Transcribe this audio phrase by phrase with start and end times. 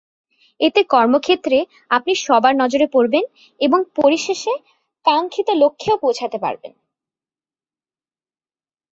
[0.59, 1.57] এতে কর্মক্ষেত্রে
[1.91, 3.23] আপনি সবার নজরে পড়বেন
[3.61, 4.53] এবং পরিশেষে
[5.05, 6.73] কাঙ্ক্ষিত লক্ষ্যেও পৌঁছাতে পারবেন।